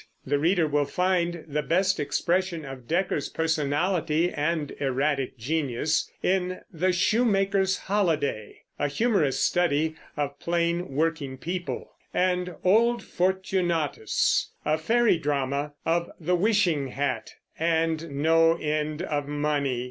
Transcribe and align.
The 0.25 0.39
reader 0.39 0.65
will 0.65 0.85
find 0.85 1.43
the 1.47 1.61
best 1.61 1.99
expression 1.99 2.65
of 2.65 2.87
Dekker's 2.87 3.29
personality 3.29 4.31
and 4.31 4.71
erratic 4.79 5.37
genius 5.37 6.09
in 6.23 6.61
The 6.73 6.91
Shoemakers' 6.91 7.77
Holiday, 7.77 8.63
a 8.79 8.87
humorous 8.87 9.39
study 9.39 9.93
of 10.17 10.39
plain 10.39 10.89
working 10.95 11.37
people, 11.37 11.91
and 12.15 12.55
Old 12.63 13.03
Fortunatus, 13.03 14.49
a 14.65 14.79
fairy 14.79 15.19
drama 15.19 15.73
of 15.85 16.09
the 16.19 16.33
wishing 16.35 16.87
hat 16.87 17.35
and 17.59 18.09
no 18.09 18.55
end 18.57 19.03
of 19.03 19.27
money. 19.27 19.79